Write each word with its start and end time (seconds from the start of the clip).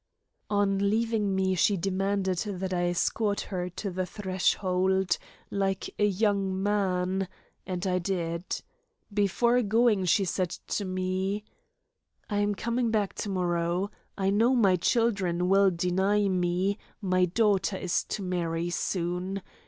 On 0.49 0.79
leaving 0.89 1.35
me 1.35 1.53
she 1.53 1.77
demanded 1.77 2.39
that 2.39 2.73
I 2.73 2.89
escort 2.89 3.39
her 3.41 3.69
to 3.69 3.91
the 3.91 4.07
threshold, 4.07 5.19
like 5.51 5.93
a 5.99 6.05
young 6.07 6.63
man; 6.63 7.27
and 7.67 7.85
I 7.85 7.99
did. 7.99 8.43
Before 9.13 9.61
going 9.61 10.05
she 10.05 10.25
said 10.25 10.49
to 10.69 10.85
me: 10.85 11.43
"I 12.31 12.37
am 12.39 12.55
coming 12.55 12.89
back 12.89 13.13
to 13.17 13.29
morrow. 13.29 13.91
I 14.17 14.31
know 14.31 14.55
my 14.55 14.75
children 14.75 15.47
will 15.49 15.69
deny 15.69 16.27
me 16.27 16.79
my 16.99 17.25
daughter 17.25 17.77
is 17.77 18.03
to 18.05 18.23
marry 18.23 18.71
soon. 18.71 19.43